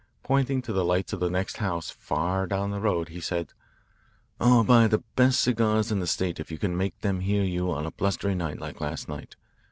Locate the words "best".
5.15-5.41